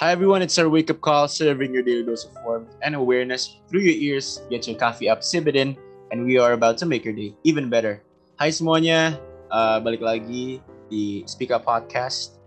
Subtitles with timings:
[0.00, 3.84] Hi everyone, it's our wake-up call, serving your daily dose of warmth and awareness through
[3.84, 4.40] your ears.
[4.48, 5.76] Get your coffee up, sip it in,
[6.08, 8.00] and we are about to make your day even better.
[8.40, 9.20] Hai semuanya,
[9.52, 12.40] uh, balik lagi di Speak Up Podcast.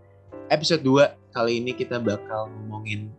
[0.50, 3.14] Episode 2, kali ini kita bakal ngomongin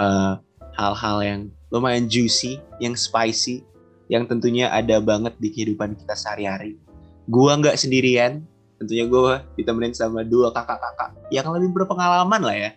[0.00, 0.40] uh,
[0.72, 3.68] hal-hal yang lumayan juicy, yang spicy,
[4.08, 6.80] yang tentunya ada banget di kehidupan kita sehari-hari.
[7.28, 8.48] Gua nggak sendirian,
[8.80, 12.72] tentunya gue ditemenin sama dua kakak-kakak yang lebih berpengalaman lah ya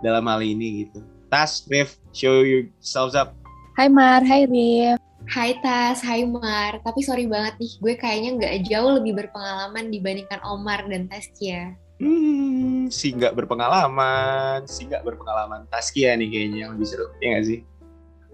[0.00, 1.04] dalam hal ini gitu.
[1.28, 3.36] Tas, Rif, show yourselves up.
[3.76, 4.98] Hai Mar, hai Rif.
[5.28, 6.80] Hai Tas, hai Mar.
[6.80, 11.76] Tapi sorry banget nih, gue kayaknya nggak jauh lebih berpengalaman dibandingkan Omar dan Taskia.
[11.98, 15.66] Hmm, si nggak berpengalaman, si nggak berpengalaman.
[15.68, 17.60] Taskia nih kayaknya yang lebih seru, ya nggak sih?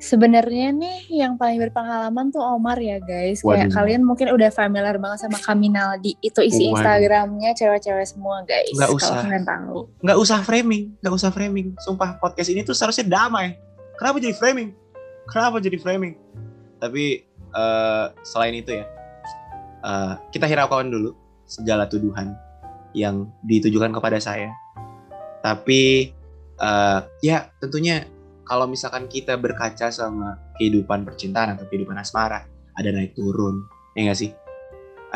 [0.04, 3.40] Sebenarnya nih yang paling berpengalaman tuh Omar ya guys.
[3.40, 3.72] Kayak Waduh.
[3.72, 6.20] kalian mungkin udah familiar banget sama Kaminaldi.
[6.20, 6.76] Itu isi Waduh.
[6.76, 8.68] Instagramnya cewek-cewek semua guys.
[8.76, 9.24] Nggak Kalau usah.
[9.24, 9.78] kalian tahu.
[10.04, 11.66] Nggak usah framing, nggak usah framing.
[11.80, 13.56] Sumpah podcast ini tuh seharusnya damai.
[13.96, 14.76] Kenapa jadi framing?
[15.24, 16.20] Kenapa jadi framing?
[16.76, 17.24] Tapi
[17.56, 18.84] eh, selain itu ya,
[19.88, 21.16] eh, kita hiraukan dulu
[21.48, 22.36] segala tuduhan
[22.92, 24.52] yang ditujukan kepada saya.
[25.40, 26.12] Tapi
[26.60, 28.04] eh, ya tentunya
[28.44, 32.44] kalau misalkan kita berkaca sama kehidupan percintaan atau kehidupan asmara,
[32.76, 33.64] ada naik turun,
[33.96, 34.30] ya nggak sih?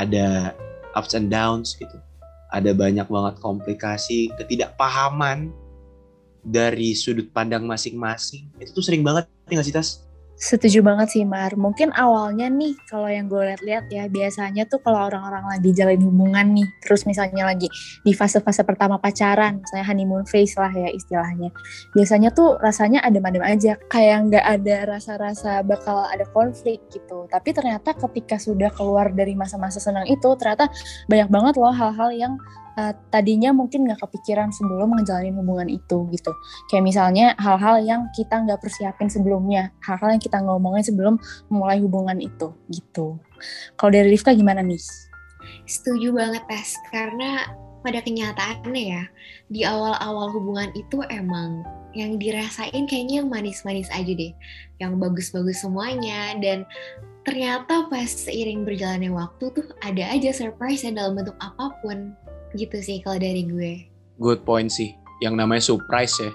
[0.00, 0.56] Ada
[0.96, 1.96] ups and downs gitu.
[2.48, 5.52] Ada banyak banget komplikasi, ketidakpahaman
[6.40, 8.48] dari sudut pandang masing-masing.
[8.56, 10.07] Itu tuh sering banget, ya nggak sih Tas?
[10.38, 11.58] Setuju banget sih Mar.
[11.58, 16.54] Mungkin awalnya nih kalau yang gue lihat-lihat ya biasanya tuh kalau orang-orang lagi jalin hubungan
[16.54, 17.66] nih, terus misalnya lagi
[18.06, 21.50] di fase-fase pertama pacaran, misalnya honeymoon phase lah ya istilahnya.
[21.90, 27.26] Biasanya tuh rasanya adem-adem aja, kayak nggak ada rasa-rasa bakal ada konflik gitu.
[27.26, 30.70] Tapi ternyata ketika sudah keluar dari masa-masa senang itu, ternyata
[31.10, 32.38] banyak banget loh hal-hal yang
[32.78, 36.32] eh, tadinya mungkin nggak kepikiran sebelum ngejalanin hubungan itu gitu.
[36.70, 41.18] Kayak misalnya hal-hal yang kita nggak persiapin sebelumnya, hal-hal yang kita ngomongin sebelum
[41.50, 43.18] memulai hubungan itu gitu.
[43.74, 44.78] Kalau dari Rifka gimana nih?
[45.66, 47.44] Setuju banget Tas, karena
[47.82, 49.02] pada kenyataannya ya,
[49.48, 51.62] di awal-awal hubungan itu emang
[51.96, 54.32] yang dirasain kayaknya yang manis-manis aja deh.
[54.82, 56.68] Yang bagus-bagus semuanya, dan
[57.24, 62.12] ternyata pas seiring berjalannya waktu tuh ada aja surprise ya dalam bentuk apa pun.
[62.56, 63.72] Gitu sih kalau dari gue.
[64.20, 64.96] Good point sih.
[65.18, 66.30] Yang namanya surprise ya,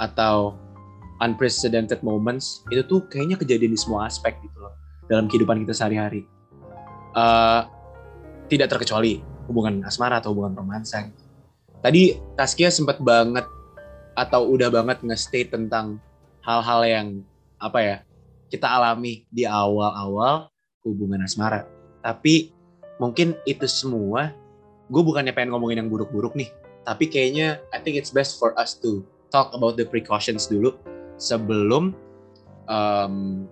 [0.00, 0.56] atau
[1.20, 4.72] unprecedented moments, itu tuh kayaknya kejadian di semua aspek gitu loh.
[5.06, 6.26] Dalam kehidupan kita sehari-hari.
[7.16, 7.62] Eh,
[8.50, 11.06] tidak terkecuali hubungan asmara atau hubungan romansa.
[11.06, 11.22] gitu.
[11.80, 13.46] Tadi Taskia sempat banget
[14.16, 16.00] atau udah banget nge-state tentang
[16.42, 17.06] hal-hal yang
[17.60, 17.96] apa ya
[18.48, 20.50] kita alami di awal-awal
[20.86, 21.66] hubungan asmara.
[22.02, 22.54] Tapi
[23.02, 24.32] mungkin itu semua,
[24.86, 26.50] gue bukannya pengen ngomongin yang buruk-buruk nih,
[26.86, 29.02] tapi kayaknya I think it's best for us to
[29.34, 30.78] talk about the precautions dulu
[31.18, 31.96] sebelum
[32.70, 33.46] um,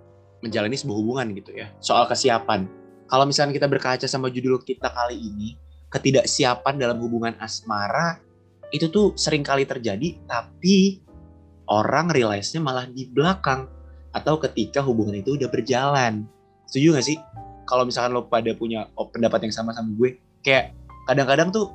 [0.45, 1.73] menjalani sebuah hubungan gitu ya.
[1.83, 2.69] Soal kesiapan.
[3.11, 5.59] Kalau misalnya kita berkaca sama judul kita kali ini,
[5.93, 8.19] ketidaksiapan dalam hubungan asmara
[8.73, 11.05] itu tuh sering kali terjadi, tapi
[11.71, 13.71] orang realize-nya malah di belakang
[14.15, 16.27] atau ketika hubungan itu udah berjalan.
[16.71, 17.19] Setuju gak sih?
[17.65, 20.77] Kalau misalkan lo pada punya pendapat yang sama sama gue, kayak
[21.09, 21.73] kadang-kadang tuh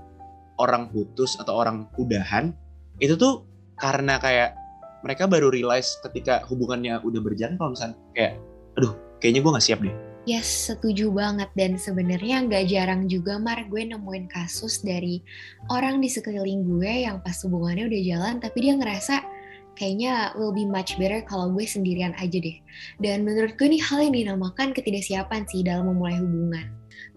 [0.60, 2.52] orang putus atau orang udahan
[3.00, 3.48] itu tuh
[3.80, 4.60] karena kayak
[5.02, 8.34] mereka baru realize ketika hubungannya udah berjalan kalau misalnya kayak
[8.76, 9.96] aduh kayaknya gue nggak siap deh.
[10.28, 11.48] Yes, setuju banget.
[11.56, 15.24] Dan sebenarnya nggak jarang juga Mar gue nemuin kasus dari
[15.72, 19.24] orang di sekeliling gue yang pas hubungannya udah jalan tapi dia ngerasa
[19.80, 22.60] kayaknya will be much better kalau gue sendirian aja deh.
[23.00, 26.68] Dan menurut gue ini hal yang dinamakan ketidaksiapan sih dalam memulai hubungan.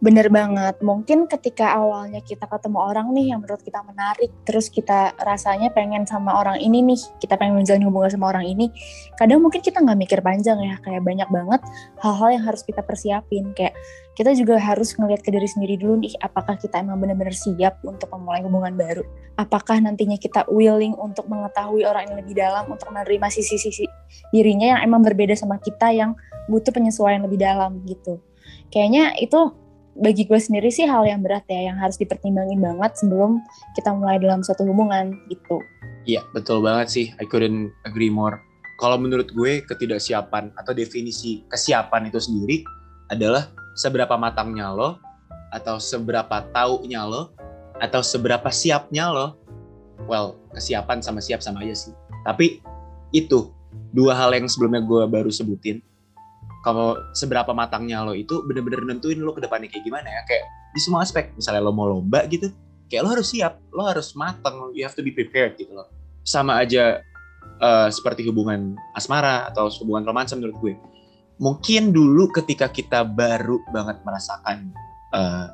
[0.02, 0.82] Bener banget.
[0.82, 6.06] Mungkin ketika awalnya kita ketemu orang nih yang menurut kita menarik, terus kita rasanya pengen
[6.06, 8.70] sama orang ini nih, kita pengen menjalin hubungan sama orang ini,
[9.14, 11.62] kadang mungkin kita nggak mikir panjang ya, kayak banyak banget
[12.02, 13.54] hal-hal yang harus kita persiapin.
[13.54, 13.78] Kayak
[14.12, 18.12] kita juga harus ngeliat ke diri sendiri dulu nih, apakah kita emang benar-benar siap untuk
[18.12, 19.04] memulai hubungan baru?
[19.40, 23.88] Apakah nantinya kita willing untuk mengetahui orang yang lebih dalam, untuk menerima sisi-sisi
[24.28, 26.12] dirinya yang emang berbeda sama kita yang
[26.52, 28.20] butuh penyesuaian lebih dalam gitu.
[28.68, 29.56] Kayaknya itu
[29.96, 33.40] bagi gue sendiri sih hal yang berat ya yang harus dipertimbangin banget sebelum
[33.76, 35.60] kita mulai dalam suatu hubungan gitu.
[36.04, 37.06] Iya, betul banget sih.
[37.16, 38.40] I couldn't agree more.
[38.80, 42.66] Kalau menurut gue, ketidaksiapan atau definisi kesiapan itu sendiri
[43.12, 44.98] adalah seberapa matangnya lo,
[45.52, 47.32] atau seberapa taunya lo,
[47.78, 49.36] atau seberapa siapnya lo.
[50.08, 51.94] Well, kesiapan sama siap sama aja sih.
[52.26, 52.62] Tapi
[53.12, 53.52] itu
[53.92, 55.84] dua hal yang sebelumnya gue baru sebutin.
[56.62, 60.22] Kalau seberapa matangnya lo itu bener-bener nentuin lo ke depannya kayak gimana ya.
[60.30, 61.34] Kayak di semua aspek.
[61.34, 62.54] Misalnya lo mau lomba gitu,
[62.86, 65.90] kayak lo harus siap, lo harus matang, you have to be prepared gitu loh.
[66.22, 67.02] Sama aja
[67.58, 70.74] uh, seperti hubungan asmara atau hubungan romansa menurut gue
[71.42, 74.70] mungkin dulu ketika kita baru banget merasakan
[75.10, 75.50] uh,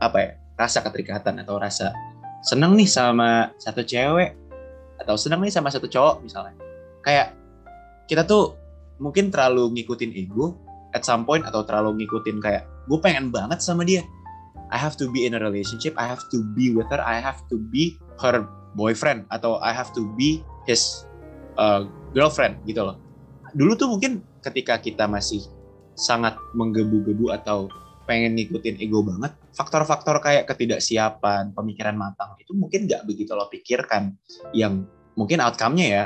[0.00, 1.92] apa ya rasa keterikatan atau rasa
[2.40, 4.32] seneng nih sama satu cewek
[4.96, 6.56] atau seneng nih sama satu cowok misalnya.
[7.04, 7.36] Kayak
[8.08, 8.56] kita tuh
[8.96, 10.56] mungkin terlalu ngikutin ego
[10.96, 14.00] at some point atau terlalu ngikutin kayak gue pengen banget sama dia.
[14.72, 17.44] I have to be in a relationship I have to be with her I have
[17.52, 21.06] to be her boyfriend atau I have to be his
[21.54, 21.86] uh,
[22.16, 23.05] girlfriend gitu loh
[23.52, 25.44] dulu tuh mungkin ketika kita masih
[25.96, 27.70] sangat menggebu-gebu atau
[28.06, 34.14] pengen ngikutin ego banget, faktor-faktor kayak ketidaksiapan, pemikiran matang itu mungkin nggak begitu lo pikirkan.
[34.54, 34.86] Yang
[35.18, 36.04] mungkin outcome-nya ya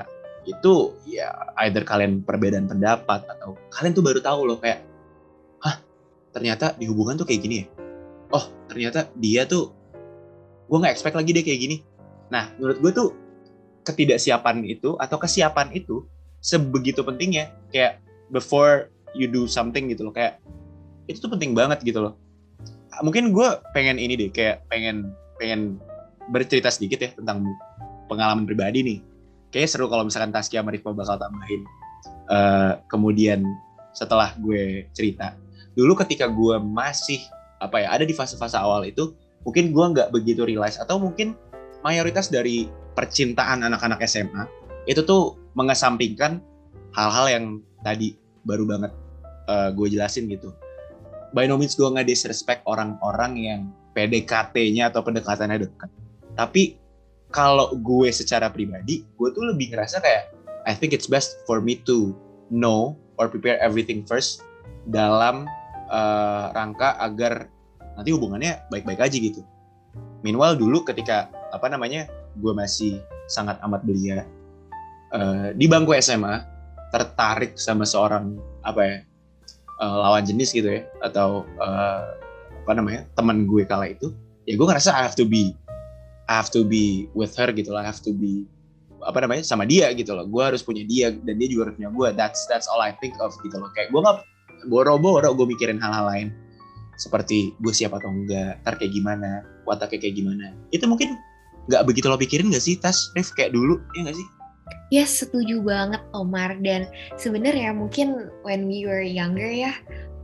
[0.48, 1.28] itu ya
[1.68, 4.80] either kalian perbedaan pendapat atau kalian tuh baru tahu loh kayak,
[5.60, 5.76] hah
[6.32, 7.66] ternyata di hubungan tuh kayak gini ya.
[8.32, 9.76] Oh ternyata dia tuh
[10.70, 11.76] gue nggak expect lagi deh kayak gini.
[12.32, 13.08] Nah menurut gue tuh
[13.84, 16.08] ketidaksiapan itu atau kesiapan itu
[16.40, 18.00] sebegitu pentingnya kayak
[18.32, 20.40] before you do something gitu loh kayak
[21.06, 22.14] itu tuh penting banget gitu loh.
[23.00, 25.80] Mungkin gue pengen ini deh kayak pengen pengen
[26.30, 27.44] bercerita sedikit ya tentang
[28.06, 28.98] pengalaman pribadi nih.
[29.50, 31.62] Kayaknya seru kalau misalkan Taskia sama Rifka bakal tambahin
[32.30, 33.42] uh, kemudian
[33.90, 35.34] setelah gue cerita.
[35.74, 37.18] Dulu ketika gue masih
[37.58, 39.12] apa ya ada di fase-fase awal itu
[39.44, 41.36] mungkin gue nggak begitu realize atau mungkin
[41.84, 44.44] mayoritas dari percintaan anak-anak SMA
[44.88, 46.42] itu tuh mengesampingkan
[46.94, 47.44] hal-hal yang
[47.82, 48.14] tadi
[48.46, 48.92] baru banget
[49.50, 50.54] uh, gue jelasin gitu.
[51.30, 53.60] By no means gue nggak disrespect orang-orang yang
[53.94, 55.90] PDKT-nya atau pendekatannya dekat.
[56.34, 56.78] Tapi
[57.30, 60.34] kalau gue secara pribadi, gue tuh lebih ngerasa kayak
[60.66, 62.14] I think it's best for me to
[62.50, 64.42] know or prepare everything first
[64.90, 65.46] dalam
[65.90, 67.46] uh, rangka agar
[67.94, 69.42] nanti hubungannya baik-baik aja gitu.
[70.26, 72.06] Meanwhile dulu ketika apa namanya
[72.38, 74.26] gue masih sangat amat belia
[75.14, 76.42] uh, di bangku SMA
[76.90, 78.34] tertarik sama seorang
[78.66, 78.96] apa ya
[79.78, 82.18] uh, lawan jenis gitu ya atau uh,
[82.66, 84.10] apa namanya teman gue kala itu
[84.44, 85.54] ya gue ngerasa I have to be
[86.30, 88.46] I have to be with her gitu lah I have to be
[89.00, 90.28] apa namanya sama dia gitu loh.
[90.28, 92.08] Gue harus punya dia dan dia juga harus punya gue.
[92.14, 93.72] That's that's all I think of gitu loh.
[93.72, 94.18] Kayak gue nggak
[94.68, 96.28] boro-boro gue mikirin hal-hal lain.
[97.00, 100.52] Seperti gue siap atau enggak ntar kayak gimana wataknya kayak gimana.
[100.68, 101.16] Itu mungkin
[101.72, 103.08] nggak begitu lo pikirin gak sih tas?
[103.16, 104.26] Rif kayak dulu ya gak sih
[104.90, 106.58] Yes, setuju banget Omar.
[106.62, 109.70] Dan sebenarnya mungkin when we were younger ya,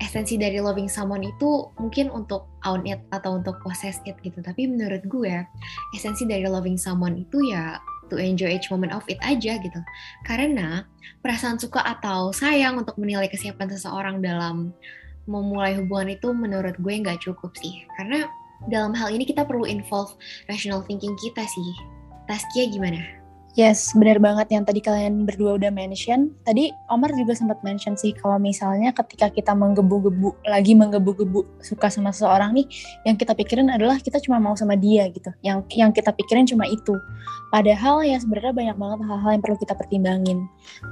[0.02, 4.42] esensi dari loving someone itu mungkin untuk own it atau untuk possess it gitu.
[4.42, 5.34] Tapi menurut gue,
[5.96, 9.80] esensi dari loving someone itu ya to enjoy each moment of it aja gitu.
[10.26, 10.84] Karena
[11.22, 14.70] perasaan suka atau sayang untuk menilai kesiapan seseorang dalam
[15.26, 17.82] memulai hubungan itu menurut gue nggak cukup sih.
[17.98, 18.30] Karena
[18.70, 20.14] dalam hal ini kita perlu involve
[20.46, 21.70] rational thinking kita sih.
[22.30, 23.25] Taskia gimana?
[23.56, 26.28] Yes, benar banget yang tadi kalian berdua udah mention.
[26.44, 32.12] Tadi Omar juga sempat mention sih kalau misalnya ketika kita menggebu-gebu, lagi menggebu-gebu suka sama
[32.12, 32.68] seseorang nih,
[33.08, 35.32] yang kita pikirin adalah kita cuma mau sama dia gitu.
[35.40, 37.00] Yang yang kita pikirin cuma itu.
[37.48, 40.38] Padahal ya sebenarnya banyak banget hal-hal yang perlu kita pertimbangin.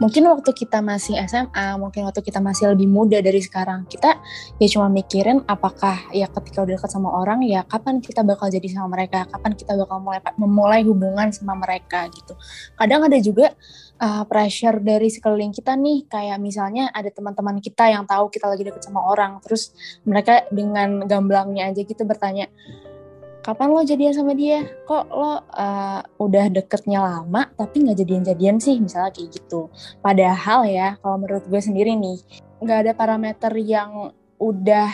[0.00, 4.16] Mungkin waktu kita masih SMA, mungkin waktu kita masih lebih muda dari sekarang, kita
[4.56, 8.72] ya cuma mikirin apakah ya ketika udah dekat sama orang ya kapan kita bakal jadi
[8.72, 12.32] sama mereka, kapan kita bakal mulai memulai hubungan sama mereka gitu
[12.78, 13.54] kadang ada juga
[14.00, 18.62] uh, pressure dari sekeliling kita nih kayak misalnya ada teman-teman kita yang tahu kita lagi
[18.66, 22.50] deket sama orang terus mereka dengan gamblangnya aja gitu bertanya
[23.44, 24.64] kapan lo jadian sama dia?
[24.88, 28.80] Kok lo uh, udah deketnya lama tapi nggak jadian-jadian sih?
[28.80, 29.68] Misalnya kayak gitu.
[30.00, 32.24] Padahal ya kalau menurut gue sendiri nih
[32.64, 34.88] nggak ada parameter yang udah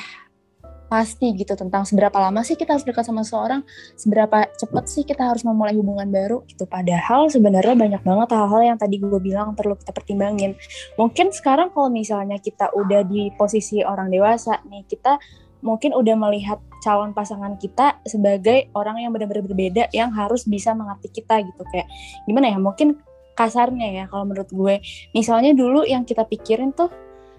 [0.90, 3.62] pasti gitu tentang seberapa lama sih kita harus dekat sama seorang,
[3.94, 6.66] seberapa cepat sih kita harus memulai hubungan baru gitu.
[6.66, 10.58] Padahal sebenarnya banyak banget hal-hal yang tadi gue bilang perlu kita pertimbangin.
[10.98, 15.22] Mungkin sekarang kalau misalnya kita udah di posisi orang dewasa nih, kita
[15.62, 21.20] mungkin udah melihat calon pasangan kita sebagai orang yang benar-benar berbeda yang harus bisa mengerti
[21.20, 21.86] kita gitu kayak
[22.24, 22.96] gimana ya mungkin
[23.36, 24.80] kasarnya ya kalau menurut gue
[25.12, 26.88] misalnya dulu yang kita pikirin tuh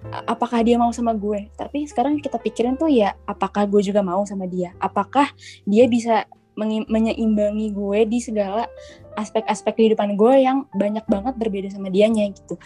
[0.10, 1.50] apakah dia mau sama gue?
[1.54, 4.74] Tapi sekarang kita pikirin tuh ya apakah gue juga mau sama dia?
[4.82, 5.30] Apakah
[5.66, 6.26] dia bisa
[6.60, 8.68] menyeimbangi gue di segala
[9.16, 12.60] aspek-aspek kehidupan gue yang banyak banget berbeda sama dianya gitu.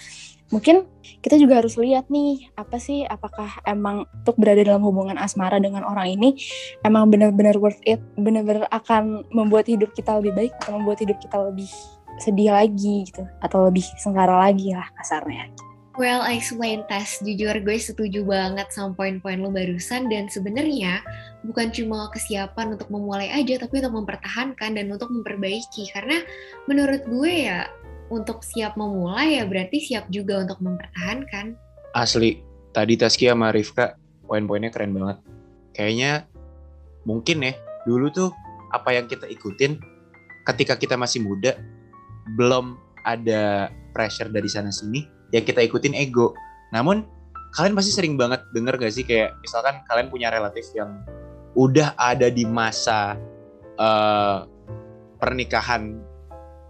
[0.54, 0.86] Mungkin
[1.26, 5.82] kita juga harus lihat nih apa sih apakah emang untuk berada dalam hubungan asmara dengan
[5.82, 6.38] orang ini
[6.86, 11.38] emang benar-benar worth it benar-benar akan membuat hidup kita lebih baik atau membuat hidup kita
[11.42, 11.70] lebih
[12.22, 13.26] sedih lagi gitu.
[13.42, 15.65] Atau lebih sengsara lagi lah kasarnya
[15.96, 17.24] Well, I explain tes.
[17.24, 21.00] Jujur gue setuju banget sama poin-poin lo barusan dan sebenarnya
[21.48, 26.20] bukan cuma kesiapan untuk memulai aja tapi untuk mempertahankan dan untuk memperbaiki karena
[26.68, 27.72] menurut gue ya
[28.12, 31.56] untuk siap memulai ya berarti siap juga untuk mempertahankan.
[31.96, 32.44] Asli,
[32.76, 33.96] tadi Taskia sama Rifka
[34.28, 35.24] poin-poinnya keren banget.
[35.80, 36.28] Kayaknya
[37.08, 37.56] mungkin ya,
[37.88, 38.30] dulu tuh
[38.76, 39.80] apa yang kita ikutin
[40.44, 41.56] ketika kita masih muda,
[42.36, 42.76] belum
[43.08, 46.32] ada pressure dari sana sini, yang kita ikutin ego.
[46.72, 47.04] Namun
[47.52, 51.04] kalian pasti sering banget denger gak sih kayak misalkan kalian punya relatif yang
[51.56, 53.16] udah ada di masa
[53.80, 54.44] uh,
[55.20, 56.00] pernikahan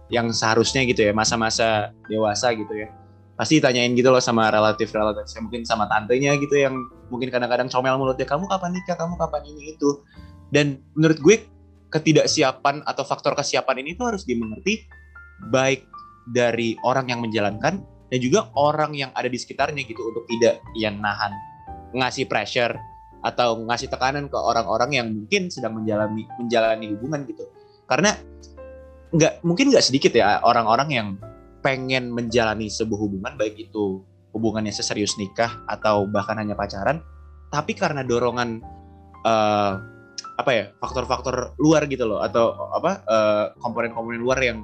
[0.06, 2.88] yang seharusnya gitu ya masa-masa dewasa gitu ya
[3.34, 7.66] pasti ditanyain gitu loh sama relatif relatif saya mungkin sama tantenya gitu yang mungkin kadang-kadang
[7.66, 10.00] comel mulutnya kamu kapan nikah kamu kapan ini itu
[10.54, 11.36] dan menurut gue
[11.90, 14.86] ketidaksiapan atau faktor kesiapan ini tuh harus dimengerti
[15.50, 15.82] baik
[16.30, 20.98] dari orang yang menjalankan dan juga orang yang ada di sekitarnya gitu untuk tidak yang
[21.02, 21.34] nahan
[21.94, 22.74] ngasih pressure
[23.24, 27.44] atau ngasih tekanan ke orang-orang yang mungkin sedang menjalani menjalani hubungan gitu.
[27.90, 28.14] Karena
[29.10, 31.08] nggak mungkin nggak sedikit ya orang-orang yang
[31.62, 34.02] pengen menjalani sebuah hubungan baik itu
[34.34, 37.00] hubungannya seserius nikah atau bahkan hanya pacaran
[37.50, 38.60] tapi karena dorongan
[39.24, 39.72] uh,
[40.36, 44.62] apa ya faktor-faktor luar gitu loh atau apa uh, komponen-komponen luar yang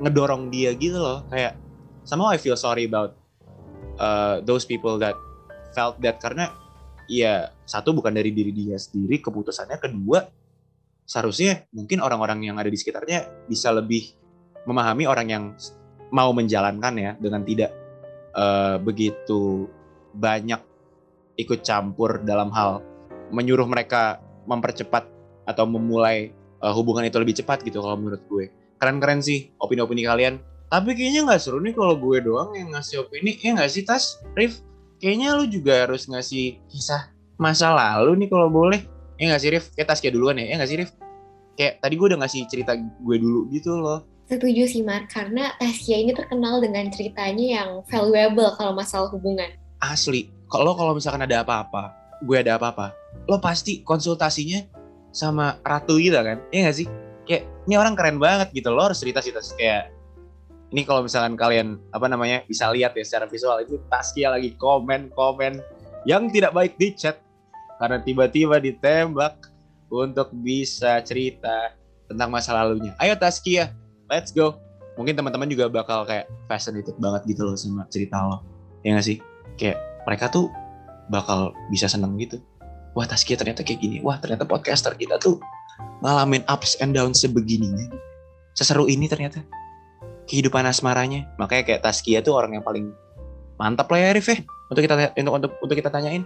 [0.00, 1.54] ngedorong dia gitu loh kayak
[2.04, 3.16] somehow I feel sorry about
[3.98, 5.16] uh, those people that
[5.74, 6.52] felt that karena
[7.10, 10.24] ya satu bukan dari diri dia sendiri keputusannya kedua
[11.04, 14.16] seharusnya mungkin orang-orang yang ada di sekitarnya bisa lebih
[14.64, 15.44] memahami orang yang
[16.08, 17.70] mau menjalankan ya dengan tidak
[18.32, 19.68] uh, begitu
[20.14, 20.62] banyak
[21.34, 22.80] ikut campur dalam hal
[23.34, 25.04] menyuruh mereka mempercepat
[25.44, 26.32] atau memulai
[26.62, 28.48] uh, hubungan itu lebih cepat gitu kalau menurut gue.
[28.78, 33.36] Keren-keren sih opini-opini kalian tapi kayaknya nggak seru nih kalau gue doang yang ngasih opini.
[33.40, 34.20] Ya nggak sih tas?
[34.34, 34.60] Rif
[34.98, 38.80] kayaknya lu juga harus ngasih kisah masa lalu nih kalau boleh.
[39.20, 39.64] Ya nggak sih Rif?
[39.76, 40.46] Kayak tas kayak duluan ya.
[40.48, 40.90] Ya nggak sih Rif?
[41.54, 44.02] Kayak tadi gue udah ngasih cerita gue dulu gitu loh.
[44.26, 45.06] Setuju sih Mar.
[45.06, 49.52] Karena Tasya ini terkenal dengan ceritanya yang valuable kalau masalah hubungan.
[49.78, 50.32] Asli.
[50.50, 52.94] Kalau kalau misalkan ada apa-apa gue ada apa-apa
[53.28, 54.64] lo pasti konsultasinya
[55.14, 56.42] sama ratu gitu kan.
[56.50, 56.86] Ya nggak sih?
[57.24, 58.74] Kayak ini orang keren banget gitu.
[58.74, 59.94] Lo harus cerita cerita kayak
[60.74, 65.14] ini kalau misalkan kalian apa namanya bisa lihat ya secara visual itu Taskia lagi komen
[65.14, 65.62] komen
[66.02, 67.22] yang tidak baik di chat
[67.78, 69.38] karena tiba-tiba ditembak
[69.86, 71.78] untuk bisa cerita
[72.10, 72.90] tentang masa lalunya.
[72.98, 73.70] Ayo Taskia,
[74.10, 74.58] let's go.
[74.98, 78.42] Mungkin teman-teman juga bakal kayak fascinated banget gitu loh sama cerita lo.
[78.82, 79.22] Ya gak sih?
[79.54, 79.78] Kayak
[80.10, 80.50] mereka tuh
[81.06, 82.42] bakal bisa seneng gitu.
[82.98, 84.02] Wah Taskia ternyata kayak gini.
[84.02, 85.38] Wah ternyata podcaster kita tuh
[86.02, 87.94] ngalamin ups and downs sebegininya.
[88.58, 89.38] Seseru ini ternyata
[90.28, 91.28] kehidupan asmaranya.
[91.36, 92.92] Makanya kayak Taskia tuh orang yang paling
[93.60, 94.38] mantap lah ya Arif ya.
[94.68, 96.24] Untuk kita untuk untuk, untuk kita tanyain.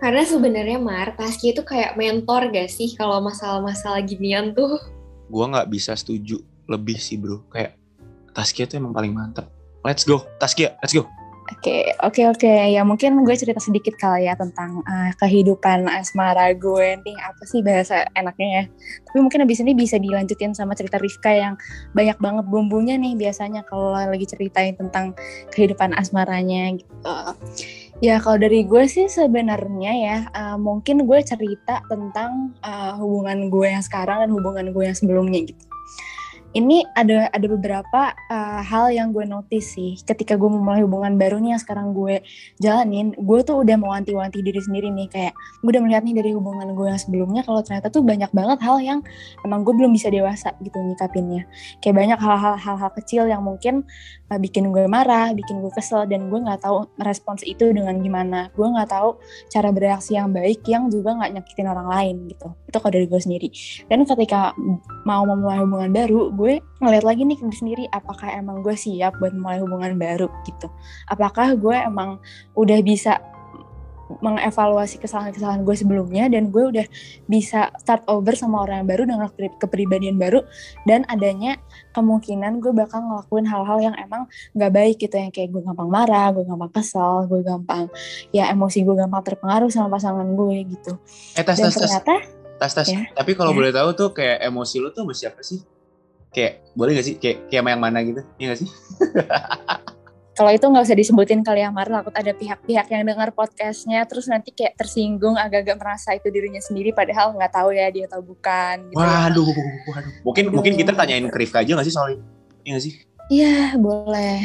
[0.00, 4.80] Karena sebenarnya Mar, Taskia itu kayak mentor gak sih kalau masalah-masalah ginian tuh?
[5.28, 7.44] Gua nggak bisa setuju lebih sih bro.
[7.52, 7.76] Kayak
[8.32, 9.52] Taskia tuh emang paling mantap.
[9.84, 11.04] Let's go, Taskia, let's go.
[11.50, 12.52] Oke, oke, oke.
[12.70, 17.16] Ya mungkin gue cerita sedikit kali ya tentang uh, kehidupan asmara gue nih.
[17.18, 18.64] Apa sih bahasa enaknya ya?
[19.10, 21.54] Tapi mungkin abis ini bisa dilanjutin sama cerita Rifka yang
[21.90, 25.18] banyak banget bumbunya nih biasanya kalau lagi ceritain tentang
[25.50, 27.14] kehidupan asmaranya gitu.
[28.00, 33.66] Ya kalau dari gue sih sebenarnya ya uh, mungkin gue cerita tentang uh, hubungan gue
[33.68, 35.69] yang sekarang dan hubungan gue yang sebelumnya gitu
[36.50, 41.38] ini ada ada beberapa uh, hal yang gue notice sih ketika gue memulai hubungan baru
[41.38, 42.26] nih yang sekarang gue
[42.58, 43.14] jalanin.
[43.14, 46.74] Gue tuh udah mau wanti-wanti diri sendiri nih kayak gue udah melihat nih dari hubungan
[46.74, 48.98] gue yang sebelumnya kalau ternyata tuh banyak banget hal yang
[49.46, 51.46] emang gue belum bisa dewasa gitu nyikapinnya.
[51.78, 53.86] Kayak banyak hal-hal hal-hal kecil yang mungkin
[54.38, 58.52] bikin gue marah bikin gue kesel dan gue nggak tahu respons itu dengan gimana.
[58.54, 59.18] Gue nggak tahu
[59.50, 62.48] cara bereaksi yang baik yang juga nggak nyakitin orang lain gitu.
[62.68, 63.48] Itu kalau dari gue sendiri.
[63.90, 64.54] Dan ketika
[65.08, 69.18] mau memulai hubungan baru gue ngeliat lagi nih ke diri sendiri apakah emang gue siap
[69.18, 70.68] buat mulai hubungan baru gitu.
[71.10, 72.22] Apakah gue emang
[72.54, 73.18] udah bisa
[74.18, 76.86] mengevaluasi kesalahan-kesalahan gue sebelumnya dan gue udah
[77.30, 79.28] bisa start over sama orang yang baru dengan
[79.62, 80.42] kepribadian baru
[80.90, 81.62] dan adanya
[81.94, 84.26] kemungkinan gue bakal ngelakuin hal-hal yang emang
[84.58, 87.86] gak baik gitu yang kayak gue gampang marah, gue gampang kesal, gue gampang
[88.34, 90.92] ya emosi gue gampang terpengaruh sama pasangan gue gitu.
[91.38, 92.14] Eh, tas, dan tas, ternyata
[92.58, 92.88] tas tas.
[92.90, 93.56] Ya, Tapi kalau ya.
[93.56, 95.62] boleh tahu tuh kayak emosi lu tuh sama siapa sih?
[96.30, 98.70] kayak boleh gak sih kayak kayak yang mana gitu ya gak sih
[100.34, 104.30] kalau itu nggak usah disebutin kali ya Mar takut ada pihak-pihak yang dengar podcastnya terus
[104.30, 108.94] nanti kayak tersinggung agak-agak merasa itu dirinya sendiri padahal nggak tahu ya dia tahu bukan
[108.94, 109.64] gitu waduh, ya.
[109.90, 110.54] waduh mungkin Aduh.
[110.54, 112.22] mungkin kita tanyain ke Rifka aja nggak sih soal ini
[112.62, 112.94] iya gak sih
[113.30, 114.38] iya boleh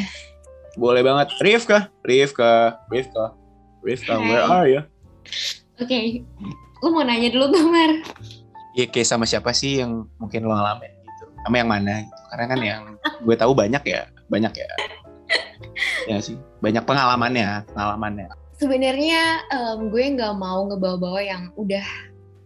[0.76, 3.24] boleh banget Rifka Rifka Rifka
[3.86, 4.26] Rifka Hai.
[4.26, 4.82] where are you
[5.78, 6.26] oke okay.
[6.82, 7.92] lu mau nanya dulu gak Mar
[8.76, 10.92] Iya kayak sama siapa sih yang mungkin lo ngalamin
[11.48, 12.22] sama yang mana gitu.
[12.28, 12.82] karena kan yang
[13.24, 14.68] gue tahu banyak ya banyak ya
[16.10, 18.28] ya sih banyak pengalamannya pengalamannya.
[18.56, 21.84] Sebenarnya um, gue nggak mau ngebawa-bawa yang udah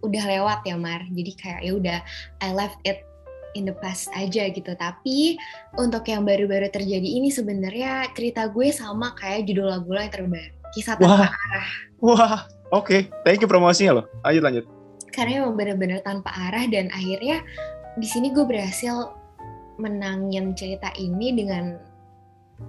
[0.03, 1.03] udah lewat ya Mar.
[1.15, 1.99] Jadi kayak ya udah
[2.43, 3.07] I left it
[3.55, 4.75] in the past aja gitu.
[4.75, 5.39] Tapi
[5.79, 10.61] untuk yang baru-baru terjadi ini sebenarnya cerita gue sama kayak judul lagu lo yang terbaru
[10.71, 11.31] kisah tanpa Wah.
[11.31, 11.69] arah.
[12.01, 12.39] Wah
[12.71, 12.87] oke.
[12.87, 13.01] Okay.
[13.27, 14.07] thank you promosinya loh.
[14.23, 14.65] Lanjut lanjut.
[15.11, 17.43] Karena emang bener-bener tanpa arah dan akhirnya
[17.99, 19.11] di sini gue berhasil
[19.83, 21.81] menangin cerita ini dengan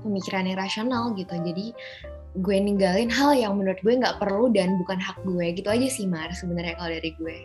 [0.04, 1.36] pemikiran yang rasional gitu.
[1.36, 1.76] Jadi
[2.40, 5.46] gue ninggalin hal yang menurut gue nggak perlu dan bukan hak gue.
[5.56, 7.38] Gitu aja sih Mar sebenarnya kalau dari gue.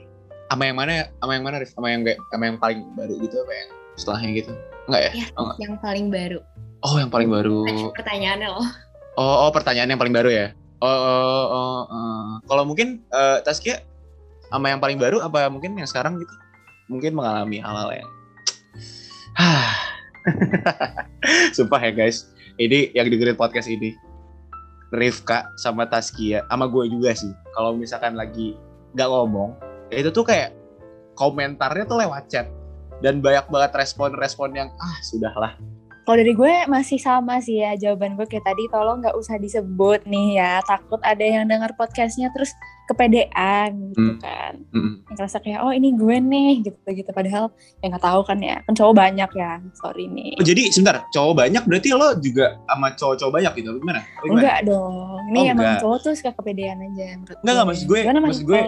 [0.47, 3.37] Sama yang mana sama yang mana Rif sama yang kayak sama yang paling baru gitu
[3.43, 4.53] apa yang setelahnya gitu?
[4.87, 5.57] Enggak ya, ya oh, enggak.
[5.59, 6.39] yang paling baru.
[6.87, 7.59] Oh yang paling baru.
[7.99, 8.69] Pertanyaannya loh.
[9.17, 10.47] Oh, oh pertanyaan yang paling baru ya?
[10.85, 12.25] Oh, oh, oh, oh.
[12.45, 13.81] kalau mungkin uh, Taskia
[14.53, 16.31] sama yang paling baru apa mungkin yang sekarang gitu?
[16.87, 18.11] Mungkin mengalami hal-hal yang
[21.57, 23.97] sumpah ya guys ini yang dengerin podcast ini.
[24.95, 27.35] Rifka sama Taskia sama gue juga sih.
[27.53, 28.55] Kalau misalkan lagi
[28.95, 29.59] nggak ngomong
[29.91, 30.55] ya itu tuh kayak
[31.19, 32.47] komentarnya tuh lewat chat.
[33.05, 35.53] Dan banyak banget respon-respon yang ah sudahlah
[36.07, 40.07] kalau dari gue masih sama sih ya jawaban gue kayak tadi tolong nggak usah disebut
[40.07, 42.55] nih ya takut ada yang dengar podcastnya terus
[42.87, 44.23] kepedean gitu hmm.
[44.23, 45.03] kan hmm.
[45.03, 47.51] yang ngerasa kayak oh ini gue nih gitu gitu padahal
[47.83, 51.35] ya nggak tahu kan ya kan cowok banyak ya sorry nih oh, jadi sebentar cowok
[51.43, 54.01] banyak berarti lo juga sama cowok-cowok banyak gitu gimana?
[54.23, 54.39] gimana?
[54.39, 54.95] enggak dong
[55.35, 55.83] ini oh, emang enggak.
[55.83, 58.63] cowok tuh suka kepedean aja enggak enggak maksud gue Gimana maksud gue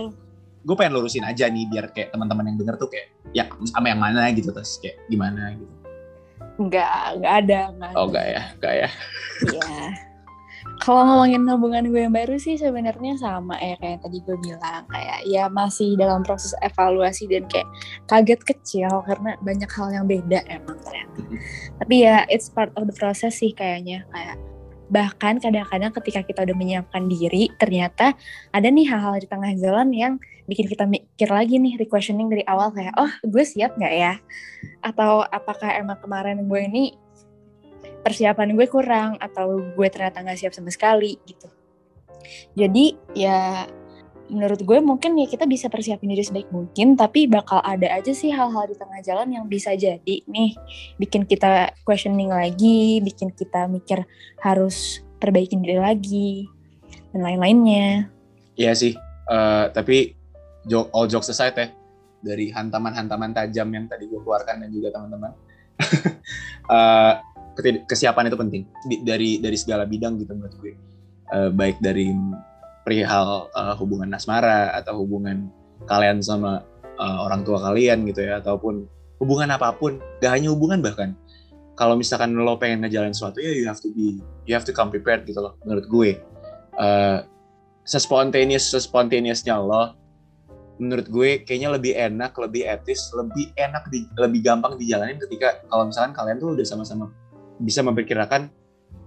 [0.59, 4.03] gue pengen lurusin aja nih biar kayak teman-teman yang denger tuh kayak ya sama yang
[4.03, 5.78] mana gitu terus kayak gimana gitu
[6.59, 7.61] Enggak, enggak ada.
[7.71, 8.89] Enggak oh, enggak ya, enggak ya.
[9.47, 9.87] Iya.
[10.79, 15.27] Kalau ngomongin hubungan gue yang baru sih sebenarnya sama ya kayak tadi gue bilang kayak
[15.27, 17.67] ya masih dalam proses evaluasi dan kayak
[18.07, 21.21] kaget kecil karena banyak hal yang beda emang ternyata.
[21.83, 24.39] Tapi ya it's part of the process sih kayaknya kayak
[24.89, 28.17] bahkan kadang-kadang ketika kita udah menyiapkan diri ternyata
[28.53, 30.13] ada nih hal-hal di tengah jalan yang
[30.49, 34.15] bikin kita mikir lagi nih requestioning dari awal kayak oh gue siap nggak ya?
[34.81, 36.85] Atau apakah emang kemarin gue ini
[38.01, 41.21] persiapan gue kurang atau gue ternyata nggak siap sama sekali?
[41.29, 41.49] Gitu.
[42.57, 43.69] Jadi ya
[44.29, 48.29] menurut gue mungkin ya kita bisa persiapin diri sebaik mungkin tapi bakal ada aja sih
[48.29, 50.51] hal-hal di tengah jalan yang bisa jadi nih
[51.01, 54.05] bikin kita questioning lagi bikin kita mikir
[54.45, 56.47] harus perbaikin diri lagi
[57.11, 58.13] dan lain-lainnya.
[58.55, 58.95] Iya sih
[59.29, 60.15] uh, tapi
[60.69, 61.69] joke, all jokes aside ya
[62.19, 65.33] dari hantaman-hantaman tajam yang tadi gue keluarkan dan juga teman-teman
[66.75, 67.15] uh,
[67.87, 68.63] kesiapan itu penting
[69.03, 70.75] dari dari segala bidang gitu menurut gue.
[71.29, 72.09] Uh, baik dari
[72.89, 75.53] perihal uh, hubungan asmara atau hubungan
[75.85, 76.65] kalian sama
[76.97, 78.89] uh, orang tua kalian gitu ya ataupun
[79.21, 81.13] hubungan apa pun gak hanya hubungan bahkan.
[81.77, 84.89] Kalau misalkan lo pengen ngejalan sesuatu ya you have to be you have to come
[84.89, 86.11] prepared gitu loh menurut gue.
[86.81, 87.29] Uh,
[87.85, 89.93] sespontaneous sespontaneousnya lo
[90.81, 95.93] menurut gue kayaknya lebih enak lebih etis lebih enak di, lebih gampang dijalanin ketika kalau
[95.93, 97.13] misalkan kalian tuh udah sama-sama
[97.61, 98.49] bisa memperkirakan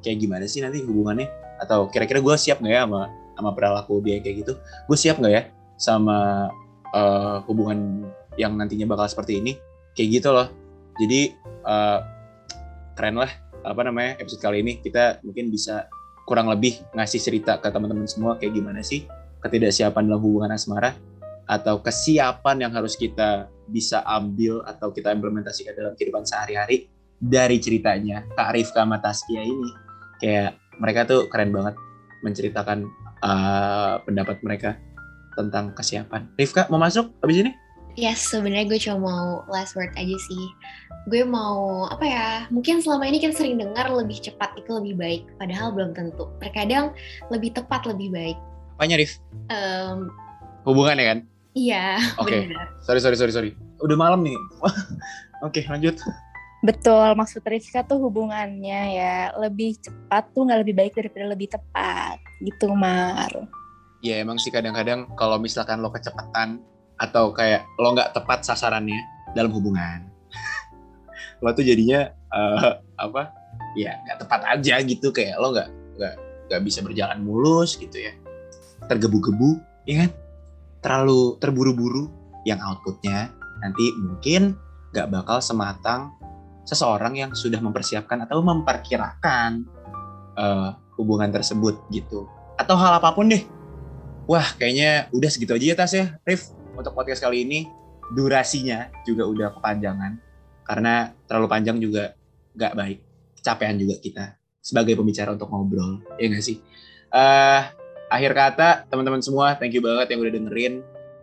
[0.05, 1.25] kayak gimana sih nanti hubungannya?
[1.57, 5.33] Atau kira-kira gue siap nggak ya sama sama perilaku dia kayak gitu gue siap nggak
[5.33, 5.43] ya
[5.81, 6.49] sama
[6.93, 8.05] uh, hubungan
[8.39, 9.57] yang nantinya bakal seperti ini?
[9.97, 10.47] Kayak gitu loh.
[10.99, 11.35] Jadi
[11.67, 11.99] uh,
[12.95, 15.85] keren lah apa namanya episode kali ini kita mungkin bisa
[16.25, 19.05] kurang lebih ngasih cerita ke teman-teman semua kayak gimana sih
[19.41, 20.97] ketidaksiapan dalam hubungan asmara
[21.45, 26.89] atau kesiapan yang harus kita bisa ambil atau kita implementasikan dalam kehidupan sehari-hari
[27.21, 29.69] dari ceritanya Kak Rifka Mataskia ini.
[30.21, 31.77] Kayak mereka tuh keren banget
[32.21, 32.85] menceritakan
[33.25, 34.77] uh, pendapat mereka
[35.37, 36.27] tentang kesiapan.
[36.35, 37.51] Rifka mau masuk habis ini?
[37.99, 40.45] Yes, sebenarnya gue cuma mau last word aja sih.
[41.11, 42.27] Gue mau apa ya?
[42.47, 46.31] Mungkin selama ini kita sering dengar lebih cepat itu lebih baik, padahal belum tentu.
[46.39, 46.95] Terkadang
[47.27, 48.37] lebih tepat lebih baik.
[48.79, 49.19] Apanya, Rif?
[49.51, 50.07] Um,
[50.63, 51.19] Hubungan ya kan?
[51.51, 51.87] Iya.
[52.15, 52.47] Oke.
[52.47, 52.55] Okay.
[52.87, 53.51] Sorry, sorry, sorry, sorry.
[53.83, 54.39] Udah malam nih.
[55.43, 55.99] Oke, okay, lanjut.
[56.61, 62.20] Betul, maksud Rizka tuh hubungannya ya lebih cepat tuh nggak lebih baik daripada lebih tepat
[62.41, 63.29] gitu Mar.
[64.01, 66.61] Ya emang sih kadang-kadang kalau misalkan lo kecepatan
[66.97, 68.97] atau kayak lo nggak tepat sasarannya
[69.37, 70.09] dalam hubungan,
[71.43, 73.29] lo tuh jadinya uh, apa?
[73.77, 75.69] Ya nggak tepat aja gitu kayak lo nggak
[76.01, 76.15] nggak
[76.49, 78.13] nggak bisa berjalan mulus gitu ya,
[78.89, 80.11] tergebu-gebu, ya kan?
[80.81, 82.09] Terlalu terburu-buru
[82.43, 83.29] yang outputnya
[83.61, 84.57] nanti mungkin
[84.91, 86.09] nggak bakal sematang
[86.65, 89.65] seseorang yang sudah mempersiapkan atau memperkirakan
[90.37, 92.29] uh, hubungan tersebut gitu.
[92.61, 93.41] Atau hal apa pun deh.
[94.29, 97.65] Wah kayaknya udah segitu aja ya tas ya Rif untuk podcast kali ini.
[98.13, 100.19] Durasinya juga udah kepanjangan
[100.67, 102.13] karena terlalu panjang juga
[102.53, 102.99] nggak baik.
[103.41, 106.61] Capean juga kita sebagai pembicara untuk ngobrol ya nggak sih?
[107.09, 107.65] Uh,
[108.13, 110.73] akhir kata teman-teman semua thank you banget yang udah dengerin.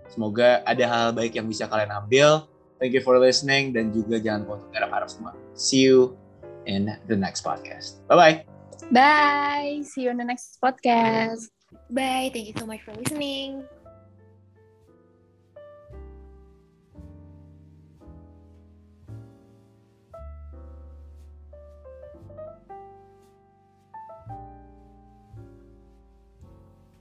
[0.09, 2.49] Semoga ada hal baik yang bisa kalian ambil.
[2.81, 5.33] Thank you for listening dan juga jangan lupa untuk harap-harap semua.
[5.53, 6.17] See you
[6.65, 8.03] in the next podcast.
[8.09, 8.58] Bye bye
[8.91, 9.83] bye.
[9.85, 11.49] See you on the next podcast.
[11.91, 12.31] Bye.
[12.33, 13.65] Thank you so much for listening